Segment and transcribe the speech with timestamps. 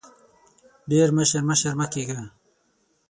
[0.91, 2.19] ډېر مشر مشر مه کېږه!